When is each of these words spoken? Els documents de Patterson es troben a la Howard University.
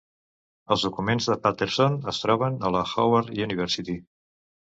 Els 0.75 0.85
documents 0.87 1.27
de 1.31 1.35
Patterson 1.43 1.99
es 2.13 2.23
troben 2.25 2.57
a 2.67 2.73
la 2.77 2.83
Howard 2.95 3.31
University. 3.49 3.97